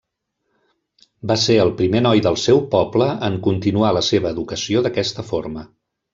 [1.31, 5.69] Va ser el primer noi del seu poble en continuar la seva educació d'aquesta forma.